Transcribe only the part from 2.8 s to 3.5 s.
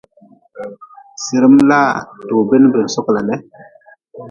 sokla le.